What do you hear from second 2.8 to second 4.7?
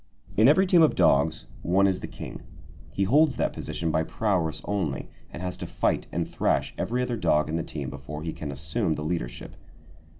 He holds that position by prowess